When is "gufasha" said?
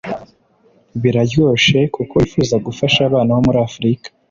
2.65-2.99